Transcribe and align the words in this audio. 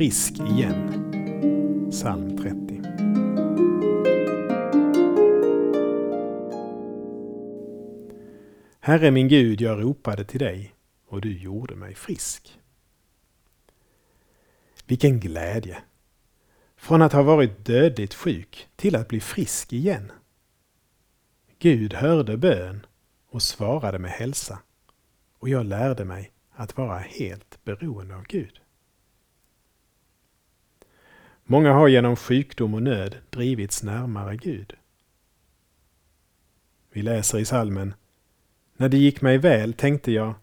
frisk 0.00 0.40
igen. 0.40 1.90
Psalm 1.90 2.36
30. 2.38 2.82
Herre 8.80 9.10
min 9.10 9.28
Gud, 9.28 9.60
jag 9.60 9.82
ropade 9.82 10.24
till 10.24 10.40
dig 10.40 10.74
och 11.06 11.20
du 11.20 11.38
gjorde 11.38 11.74
mig 11.74 11.94
frisk. 11.94 12.58
Vilken 14.86 15.20
glädje! 15.20 15.82
Från 16.76 17.02
att 17.02 17.12
ha 17.12 17.22
varit 17.22 17.64
dödligt 17.64 18.14
sjuk 18.14 18.68
till 18.76 18.96
att 18.96 19.08
bli 19.08 19.20
frisk 19.20 19.72
igen. 19.72 20.12
Gud 21.58 21.94
hörde 21.94 22.36
bön 22.36 22.86
och 23.30 23.42
svarade 23.42 23.98
med 23.98 24.10
hälsa 24.10 24.58
och 25.38 25.48
jag 25.48 25.66
lärde 25.66 26.04
mig 26.04 26.32
att 26.50 26.76
vara 26.76 26.98
helt 26.98 27.64
beroende 27.64 28.16
av 28.16 28.24
Gud. 28.24 28.60
Många 31.50 31.72
har 31.72 31.88
genom 31.88 32.16
sjukdom 32.16 32.74
och 32.74 32.82
nöd 32.82 33.16
drivits 33.30 33.82
närmare 33.82 34.36
Gud. 34.36 34.74
Vi 36.90 37.02
läser 37.02 37.38
i 37.38 37.44
salmen 37.44 37.94
När 38.76 38.88
det 38.88 38.96
gick 38.96 39.20
mig 39.20 39.38
väl 39.38 39.72
tänkte 39.72 40.12
jag, 40.12 40.34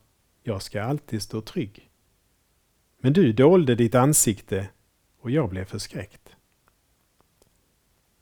jag 0.43 0.61
ska 0.61 0.83
alltid 0.83 1.21
stå 1.21 1.41
trygg. 1.41 1.89
Men 2.99 3.13
du 3.13 3.33
dolde 3.33 3.75
ditt 3.75 3.95
ansikte 3.95 4.69
och 5.19 5.31
jag 5.31 5.49
blev 5.49 5.65
förskräckt. 5.65 6.35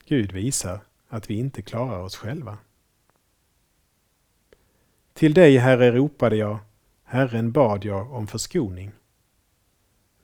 Gud 0.05 0.31
visar 0.31 0.79
att 1.07 1.29
vi 1.29 1.34
inte 1.34 1.62
klarar 1.62 1.99
oss 1.99 2.15
själva. 2.15 2.57
Till 5.13 5.34
dig, 5.34 5.57
Herre, 5.57 5.91
ropade 5.91 6.35
jag, 6.35 6.57
Herren 7.04 7.52
bad 7.52 7.85
jag 7.85 8.13
om 8.13 8.27
förskoning. 8.27 8.91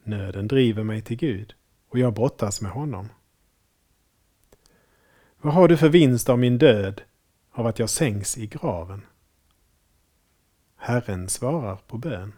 Nöden 0.04 0.48
driver 0.48 0.84
mig 0.84 1.02
till 1.02 1.18
Gud 1.18 1.56
och 1.92 2.00
jag 2.00 2.14
brottas 2.14 2.62
med 2.62 2.72
honom. 2.72 3.10
Vad 5.42 5.54
har 5.54 5.68
du 5.68 5.78
för 5.78 5.90
vinst 5.90 6.30
av 6.30 6.40
min 6.40 6.58
död, 6.58 7.02
av 7.52 7.68
att 7.68 7.80
jag 7.80 7.90
sänks 7.90 8.38
i 8.38 8.48
graven? 8.48 9.06
Herren 10.76 11.30
svarar 11.30 11.76
på 11.76 11.98
bön 11.98 12.34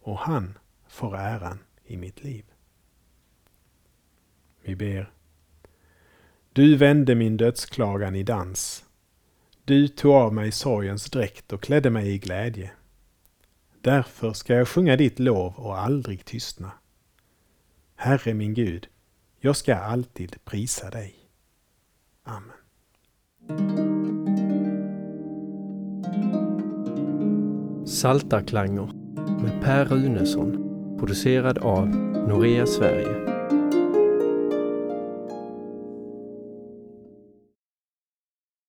och 0.00 0.18
han 0.18 0.58
får 0.88 1.16
äran 1.16 1.58
i 1.84 1.96
mitt 1.96 2.24
liv. 2.24 2.44
Vi 4.62 4.76
ber. 4.76 5.12
Du 6.52 6.76
vände 6.76 7.14
min 7.14 7.36
dödsklagan 7.36 8.14
i 8.14 8.22
dans. 8.22 8.84
Du 9.64 9.88
tog 9.88 10.12
av 10.12 10.34
mig 10.34 10.52
sorgens 10.52 11.04
dräkt 11.04 11.52
och 11.52 11.62
klädde 11.62 11.90
mig 11.90 12.08
i 12.14 12.18
glädje. 12.18 12.72
Därför 13.80 14.32
ska 14.32 14.54
jag 14.54 14.68
sjunga 14.68 14.96
ditt 14.96 15.18
lov 15.18 15.54
och 15.56 15.78
aldrig 15.78 16.24
tystna. 16.24 16.72
Herre 18.04 18.34
min 18.34 18.54
Gud, 18.54 18.86
jag 19.40 19.56
ska 19.56 19.74
alltid 19.74 20.44
prisa 20.44 20.90
dig. 20.90 21.14
Amen. 22.24 22.56
Saltarklanger 27.86 28.90
med 29.42 29.62
Per 29.62 29.84
Runesson 29.84 30.52
producerad 30.98 31.58
av 31.58 31.88
Norea 32.28 32.66
Sverige 32.66 33.31